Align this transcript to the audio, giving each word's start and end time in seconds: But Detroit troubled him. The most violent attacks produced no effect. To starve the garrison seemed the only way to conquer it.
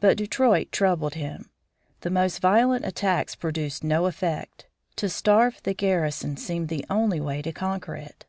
But 0.00 0.18
Detroit 0.18 0.70
troubled 0.70 1.14
him. 1.14 1.48
The 2.02 2.10
most 2.10 2.42
violent 2.42 2.84
attacks 2.84 3.34
produced 3.34 3.82
no 3.82 4.04
effect. 4.04 4.66
To 4.96 5.08
starve 5.08 5.62
the 5.62 5.72
garrison 5.72 6.36
seemed 6.36 6.68
the 6.68 6.84
only 6.90 7.20
way 7.22 7.40
to 7.40 7.52
conquer 7.52 7.94
it. 7.96 8.26